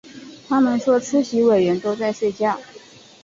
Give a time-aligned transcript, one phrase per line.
[0.47, 2.59] 他们说出席委员都在睡觉